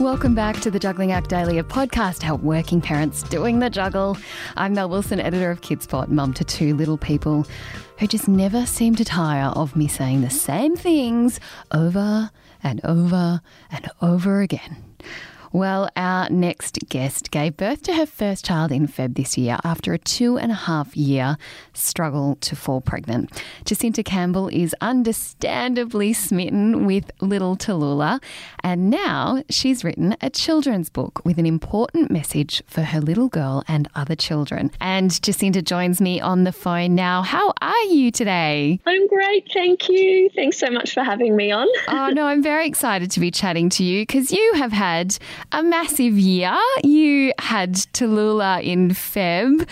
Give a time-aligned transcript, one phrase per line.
[0.00, 4.16] Welcome back to the Juggling Act Daily, a podcast help working parents doing the juggle.
[4.56, 7.44] I'm Mel Wilson, editor of Kidspot, mum to two little people
[7.98, 11.40] who just never seem to tire of me saying the same things
[11.72, 12.30] over
[12.62, 13.40] and over
[13.72, 14.76] and over again.
[15.58, 19.92] Well, our next guest gave birth to her first child in Feb this year after
[19.92, 21.36] a two and a half year
[21.72, 23.42] struggle to fall pregnant.
[23.64, 28.22] Jesinta Campbell is understandably smitten with little Tallulah,
[28.62, 33.64] and now she's written a children's book with an important message for her little girl
[33.66, 34.70] and other children.
[34.80, 37.22] And Jesinta joins me on the phone now.
[37.22, 38.78] How are you today?
[38.86, 40.30] I'm great, thank you.
[40.36, 41.66] Thanks so much for having me on.
[41.88, 45.18] oh, no, I'm very excited to be chatting to you because you have had
[45.52, 46.56] a massive year.
[46.84, 49.68] You had Tallulah in Feb.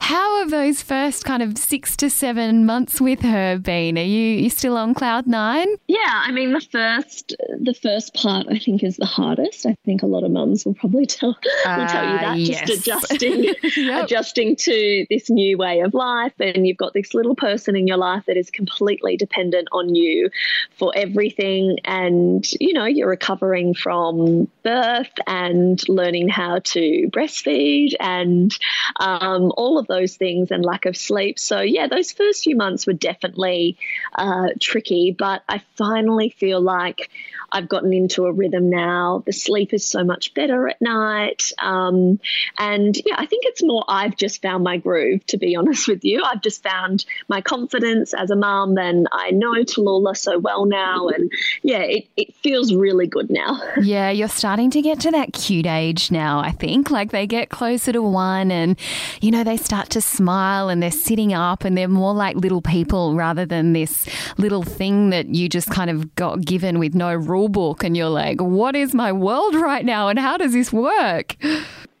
[0.00, 3.98] How have those first kind of six to seven months with her been?
[3.98, 5.68] Are you, you still on cloud nine?
[5.86, 9.66] Yeah, I mean the first the first part I think is the hardest.
[9.66, 12.28] I think a lot of mums will probably tell uh, will tell you that.
[12.28, 12.66] Ah, yes.
[12.66, 13.44] Just adjusting
[13.76, 14.04] Yep.
[14.04, 17.96] adjusting to this new way of life and you've got this little person in your
[17.98, 20.30] life that is completely dependent on you
[20.78, 28.56] for everything and you know you're recovering from birth and learning how to breastfeed and
[28.98, 32.86] um, all of those things and lack of sleep so yeah those first few months
[32.86, 33.76] were definitely
[34.14, 37.10] uh, tricky but i finally feel like
[37.50, 39.22] I've gotten into a rhythm now.
[39.24, 41.52] The sleep is so much better at night.
[41.58, 42.20] Um,
[42.58, 46.04] and yeah, I think it's more I've just found my groove, to be honest with
[46.04, 46.22] you.
[46.24, 51.08] I've just found my confidence as a mum and I know Tallulah so well now.
[51.08, 53.60] And yeah, it, it feels really good now.
[53.88, 56.90] Yeah, you're starting to get to that cute age now, I think.
[56.90, 58.78] Like they get closer to one and,
[59.20, 62.62] you know, they start to smile and they're sitting up and they're more like little
[62.62, 67.14] people rather than this little thing that you just kind of got given with no
[67.14, 70.72] rule book and you're like, what is my world right now and how does this
[70.72, 71.36] work?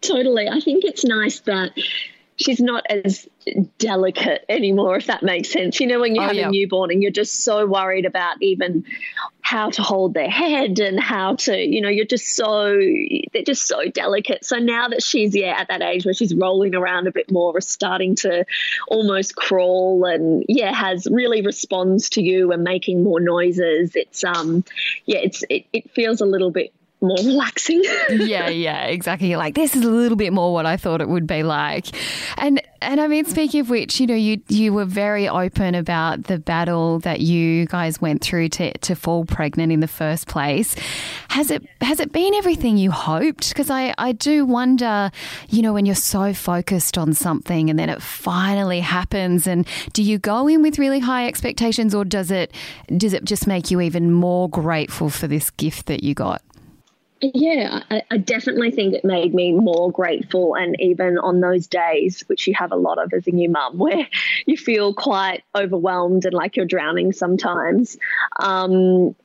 [0.00, 0.48] Totally.
[0.48, 1.72] I think it's nice that
[2.38, 3.28] she's not as
[3.78, 5.80] delicate anymore, if that makes sense.
[5.80, 6.48] You know, when you Oh, have yeah.
[6.48, 8.84] a newborn and you're just so worried about even
[9.40, 12.78] how to hold their head and how to, you know, you're just so,
[13.32, 14.44] they're just so delicate.
[14.44, 17.58] So now that she's, yeah, at that age where she's rolling around a bit more,
[17.62, 18.44] starting to
[18.88, 24.64] almost crawl and, yeah, has really responds to you and making more noises, it's, um,
[25.06, 27.82] yeah, it's, it, it feels a little bit more relaxing.
[28.10, 29.34] yeah, yeah, exactly.
[29.36, 31.86] Like, this is a little bit more what I thought it would be like.
[32.38, 36.24] And and I mean, speaking of which, you know, you you were very open about
[36.24, 40.76] the battle that you guys went through to, to fall pregnant in the first place.
[41.28, 43.48] Has it has it been everything you hoped?
[43.48, 45.10] Because I, I do wonder,
[45.48, 50.02] you know, when you're so focused on something and then it finally happens and do
[50.02, 52.52] you go in with really high expectations or does it
[52.96, 56.42] does it just make you even more grateful for this gift that you got?
[57.20, 60.54] Yeah, I, I definitely think it made me more grateful.
[60.54, 63.78] And even on those days, which you have a lot of as a new mum,
[63.78, 64.06] where
[64.46, 67.96] you feel quite overwhelmed and like you're drowning sometimes,
[68.40, 69.16] um,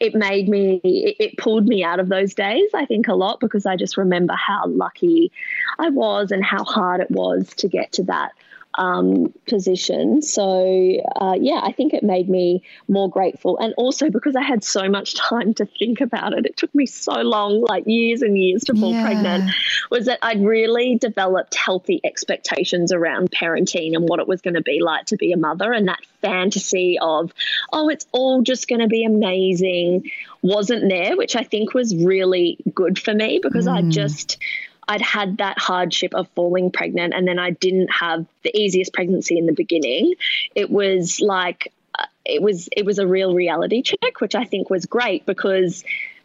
[0.00, 3.40] it made me, it, it pulled me out of those days, I think, a lot
[3.40, 5.32] because I just remember how lucky
[5.78, 8.32] I was and how hard it was to get to that
[8.74, 10.22] um, position.
[10.22, 13.58] So, uh, yeah, I think it made me more grateful.
[13.58, 16.86] And also because I had so much time to think about it, it took me
[16.86, 19.02] so long, like years and years to fall Yeah.
[19.02, 19.50] pregnant,
[19.90, 24.62] was that I'd really developed healthy expectations around parenting and what it was going to
[24.62, 25.72] be like to be a mother.
[25.72, 27.32] And that fantasy of,
[27.72, 30.10] oh, it's all just going to be amazing
[30.42, 34.38] wasn't there, which I think was really good for me because I just.
[34.88, 39.38] I'd had that hardship of falling pregnant, and then I didn't have the easiest pregnancy
[39.38, 40.14] in the beginning.
[40.54, 44.70] It was like uh, it was it was a real reality check, which I think
[44.70, 45.84] was great because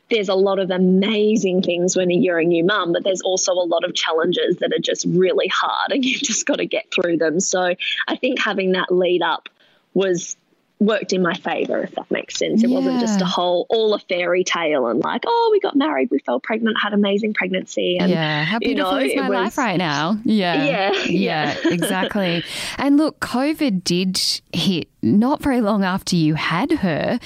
[0.09, 3.67] there's a lot of amazing things when you're a new mum, but there's also a
[3.67, 7.17] lot of challenges that are just really hard, and you've just got to get through
[7.17, 7.39] them.
[7.39, 7.75] So
[8.07, 9.49] I think having that lead up
[9.93, 10.35] was
[10.79, 13.99] worked in my favor if that makes sense it wasn't just a whole all a
[13.99, 18.11] fairy tale and like oh we got married we fell pregnant had amazing pregnancy and
[18.11, 20.19] yeah, how you beautiful know, is my was- life right now?
[20.23, 21.73] Yeah, Yeah, yeah, yeah.
[21.73, 22.43] exactly.
[22.77, 24.19] And look, COVID did
[24.53, 27.19] hit not very long after you had her,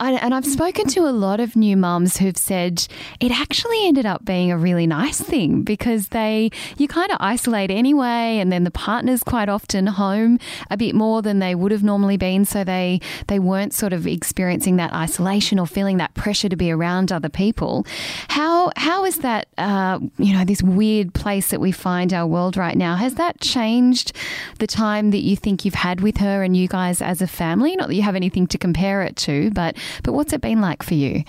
[0.00, 2.86] I, and I've spoken to a lot of new mums who've said
[3.20, 7.70] it actually ended up being a really nice thing because they you kind of isolate
[7.70, 10.38] anyway, and then the partner's quite often home
[10.70, 12.97] a bit more than they would have normally been, so they
[13.28, 17.28] they weren't sort of experiencing that isolation or feeling that pressure to be around other
[17.28, 17.86] people.
[18.28, 19.48] How how is that?
[19.56, 22.96] Uh, you know, this weird place that we find our world right now.
[22.96, 24.12] Has that changed
[24.58, 27.76] the time that you think you've had with her and you guys as a family?
[27.76, 30.82] Not that you have anything to compare it to, but but what's it been like
[30.82, 31.24] for you?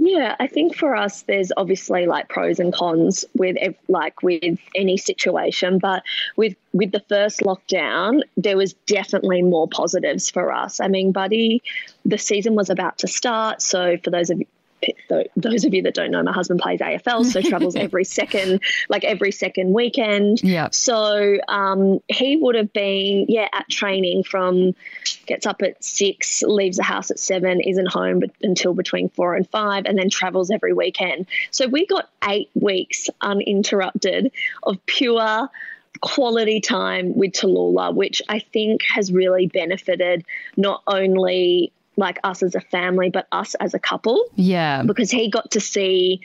[0.00, 3.56] Yeah, I think for us, there's obviously like pros and cons with
[3.88, 6.04] like with any situation, but
[6.36, 10.78] with with the first lockdown, there was definitely more positives for us.
[10.78, 11.62] I mean, Buddy,
[12.04, 14.40] the season was about to start, so for those of
[15.36, 19.04] those of you that don't know, my husband plays AFL, so travels every second, like
[19.04, 20.42] every second weekend.
[20.42, 20.68] Yeah.
[20.72, 24.74] So um, he would have been, yeah, at training from
[25.26, 29.34] gets up at six, leaves the house at seven, isn't home but, until between four
[29.34, 31.26] and five, and then travels every weekend.
[31.50, 34.32] So we got eight weeks uninterrupted
[34.62, 35.48] of pure
[36.00, 40.24] quality time with Tallulah, which I think has really benefited
[40.56, 44.24] not only like us as a family, but us as a couple.
[44.36, 44.82] Yeah.
[44.84, 46.20] Because he got to see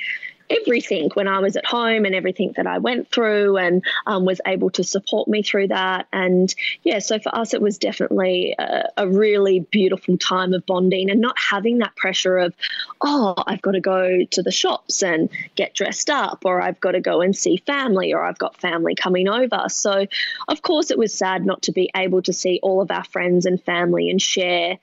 [0.50, 4.42] everything when I was at home and everything that I went through and um, was
[4.46, 6.08] able to support me through that.
[6.12, 6.54] And
[6.84, 11.22] yeah, so for us, it was definitely a, a, really beautiful time of bonding and
[11.22, 12.54] not having that pressure of,
[13.02, 16.92] oh, I've got to go to the shops and get dressed up, or I've got
[16.92, 19.66] to go and see family, or I've got family coming over.
[19.70, 20.08] So,
[20.48, 23.46] of course, it was sad not to be able to see all of our friends
[23.46, 24.78] and family and share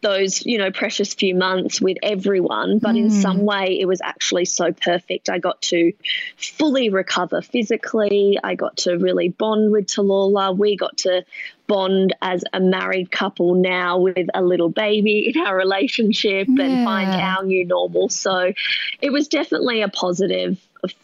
[0.00, 2.98] those you know precious few months with everyone but mm.
[2.98, 5.92] in some way it was actually so perfect i got to
[6.36, 11.24] fully recover physically i got to really bond with tallulah we got to
[11.66, 16.64] bond as a married couple now with a little baby in our relationship yeah.
[16.64, 18.52] and find our new normal so
[19.02, 20.58] it was definitely a positive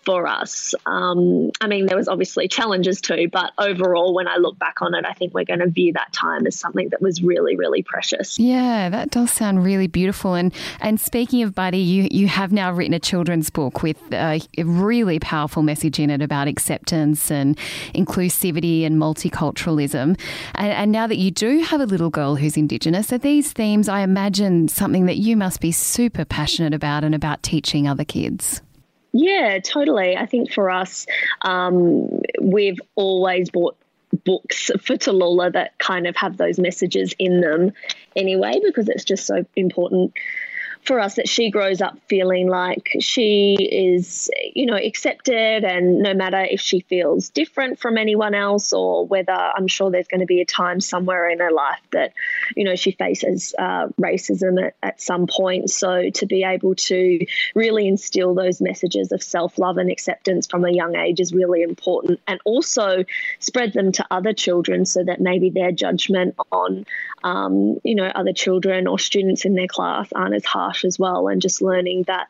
[0.05, 0.75] for us.
[0.87, 4.95] Um, I mean, there was obviously challenges too, but overall, when I look back on
[4.95, 7.83] it, I think we're going to view that time as something that was really, really
[7.83, 8.39] precious.
[8.39, 10.35] Yeah, that does sound really beautiful.
[10.35, 14.41] And and speaking of Buddy, you you have now written a children's book with a,
[14.59, 17.57] really powerful message in it about acceptance and
[17.95, 20.19] inclusivity and multiculturalism.
[20.55, 23.89] And, and now that you do have a little girl who's Indigenous, are these themes,
[23.89, 28.63] I imagine, something that you must be super passionate about and about teaching other kids?
[29.17, 30.17] Yeah, totally.
[30.17, 31.07] I think for us,
[31.43, 32.09] um,
[32.43, 33.77] we've always bought
[34.25, 37.73] books for Tallulah that kind of have those messages in them
[38.17, 40.15] anyway, because it's just so important
[40.85, 46.13] for us that she grows up feeling like she is, you know, accepted and no
[46.13, 50.27] matter if she feels different from anyone else or whether I'm sure there's going to
[50.27, 52.13] be a time somewhere in her life that,
[52.55, 55.71] you know, she faces uh, racism at, at some point.
[55.71, 60.65] So to be able to really instill those messages of self love and acceptance from
[60.65, 63.05] a young age is really important and also
[63.39, 66.85] spread them to other children so that maybe their judgment on,
[67.23, 71.29] um, you know, other children or students in their class aren't as harsh as well,
[71.29, 72.29] and just learning that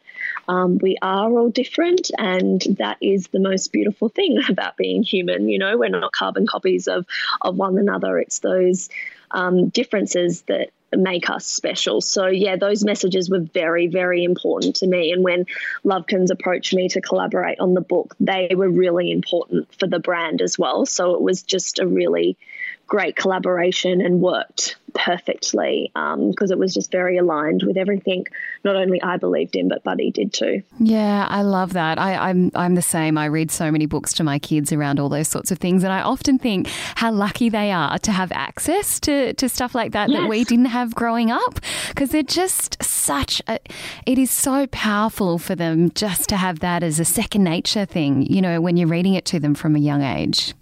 [0.48, 5.48] um, we are all different, and that is the most beautiful thing about being human.
[5.48, 7.06] You know, we're not carbon copies of
[7.40, 8.18] of one another.
[8.18, 8.90] It's those
[9.30, 12.00] um, differences that make us special.
[12.00, 15.12] So yeah, those messages were very, very important to me.
[15.12, 15.46] And when
[15.84, 20.40] Lovekins approached me to collaborate on the book, they were really important for the brand
[20.40, 20.86] as well.
[20.86, 22.36] So it was just a really
[22.86, 28.24] great collaboration and worked perfectly because um, it was just very aligned with everything
[28.62, 30.62] not only I believed in but Buddy did too.
[30.78, 31.98] Yeah, I love that.
[31.98, 33.18] I, I'm I'm the same.
[33.18, 35.92] I read so many books to my kids around all those sorts of things, and
[35.92, 40.08] I often think how lucky they are to have access to to stuff like that
[40.08, 40.20] yes.
[40.20, 43.58] that we didn't have growing up because they're just such a.
[44.06, 48.22] It is so powerful for them just to have that as a second nature thing.
[48.22, 50.54] You know, when you're reading it to them from a young age.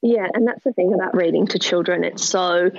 [0.00, 2.04] Yeah, and that's the thing about reading to children.
[2.04, 2.70] It's so,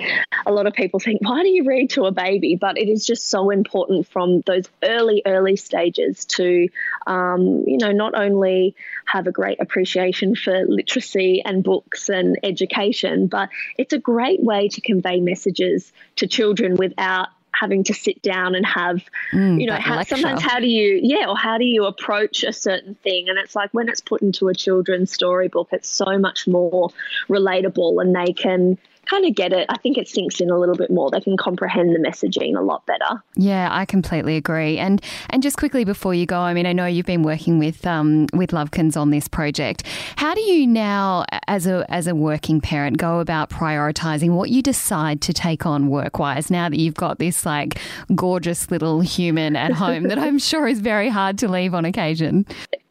[0.46, 2.56] a lot of people think, why do you read to a baby?
[2.56, 6.68] But it is just so important from those early, early stages to,
[7.06, 8.74] um, you know, not only
[9.04, 14.68] have a great appreciation for literacy and books and education, but it's a great way
[14.68, 19.02] to convey messages to children without having to sit down and have,
[19.32, 22.52] mm, you know, how, sometimes how do you, yeah, or how do you approach a
[22.52, 23.28] certain thing?
[23.28, 26.90] And it's like when it's put into a children's storybook, it's so much more
[27.28, 28.78] relatable and they can
[29.10, 29.66] kind of get it.
[29.68, 31.10] I think it sinks in a little bit more.
[31.10, 33.22] They can comprehend the messaging a lot better.
[33.36, 34.78] Yeah, I completely agree.
[34.78, 37.86] And and just quickly before you go, I mean, I know you've been working with
[37.86, 39.84] um, with Lovekins on this project.
[40.16, 44.62] How do you now, as a as a working parent, go about prioritizing what you
[44.62, 46.50] decide to take on work wise?
[46.50, 47.78] Now that you've got this like
[48.14, 52.46] gorgeous little human at home that I'm sure is very hard to leave on occasion.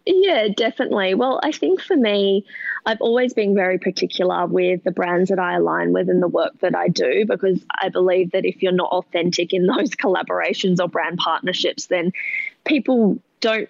[0.06, 1.14] Yeah, definitely.
[1.14, 2.44] Well, I think for me,
[2.90, 6.58] I've always been very particular with the brands that I align with and the work
[6.62, 10.88] that I do because I believe that if you're not authentic in those collaborations or
[10.88, 12.14] brand partnerships, then
[12.66, 13.70] people don't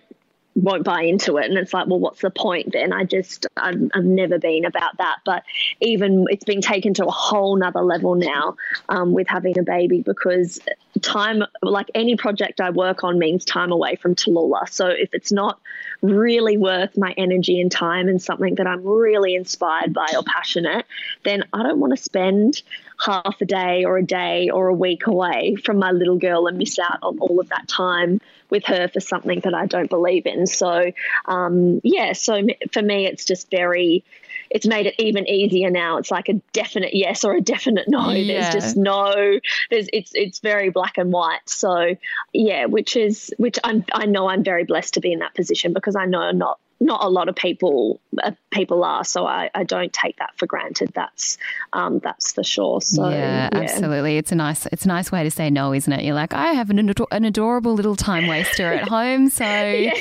[0.56, 1.50] won't buy into it.
[1.50, 2.94] And it's like well what's the point then?
[2.94, 5.18] I just I've, I've never been about that.
[5.26, 5.44] But
[5.82, 8.56] even it's been taken to a whole nother level now
[8.88, 10.62] um, with having a baby because
[11.00, 14.70] time, like any project I work on, means time away from Tallulah.
[14.70, 15.60] So if it's not
[16.02, 20.86] really worth my energy and time and something that I'm really inspired by or passionate,
[21.24, 22.62] then I don't want to spend
[23.04, 26.58] half a day or a day or a week away from my little girl and
[26.58, 30.26] miss out on all of that time with her for something that I don't believe
[30.26, 30.48] in.
[30.48, 30.92] So,
[31.26, 32.42] um, yeah, so
[32.72, 34.04] for me, it's just very
[34.50, 35.98] it's made it even easier now.
[35.98, 38.10] It's like a definite yes or a definite no.
[38.12, 38.52] Yeah.
[38.52, 39.40] There's just no.
[39.70, 41.48] There's it's it's very black and white.
[41.48, 41.96] So
[42.34, 45.74] yeah, which is which I'm I know I'm very blessed to be in that position
[45.74, 49.04] because I know not not a lot of people uh, people are.
[49.04, 50.92] So I, I don't take that for granted.
[50.94, 51.38] That's
[51.74, 52.82] um, that's for sure.
[52.82, 54.18] So yeah, yeah, absolutely.
[54.18, 56.04] It's a nice it's a nice way to say no, isn't it?
[56.04, 59.30] You're like I have an, an adorable little time waster at home.
[59.30, 59.94] So yeah.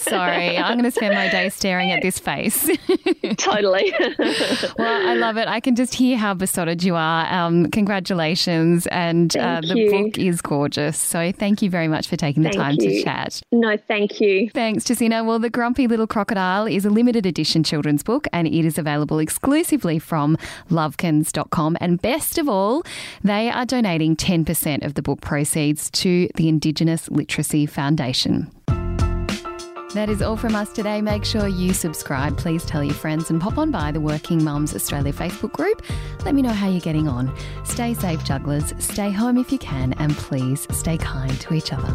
[0.00, 2.66] sorry, I'm going to spend my day staring at this face.
[3.36, 3.92] totally.
[4.78, 5.48] well, I love it.
[5.48, 7.32] I can just hear how besotted you are.
[7.32, 9.90] Um, congratulations, and uh, the you.
[9.90, 10.98] book is gorgeous.
[10.98, 12.98] So thank you very much for taking the thank time you.
[12.98, 13.40] to chat.
[13.50, 14.50] No, thank you.
[14.50, 15.24] Thanks, Jesinta.
[15.24, 19.20] Well, the grumpy little Crocodile is a limited edition children's book and it is available
[19.20, 20.36] exclusively from
[20.68, 21.76] lovekins.com.
[21.80, 22.82] And best of all,
[23.22, 28.50] they are donating 10% of the book proceeds to the Indigenous Literacy Foundation.
[29.94, 31.00] That is all from us today.
[31.00, 32.36] Make sure you subscribe.
[32.36, 35.82] Please tell your friends and pop on by the Working Mums Australia Facebook group.
[36.24, 37.32] Let me know how you're getting on.
[37.64, 38.74] Stay safe, jugglers.
[38.80, 41.94] Stay home if you can, and please stay kind to each other.